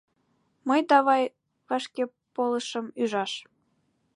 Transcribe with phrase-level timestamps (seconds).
[0.67, 1.23] Мый давай
[1.67, 3.31] вашкеполышым ӱжаш...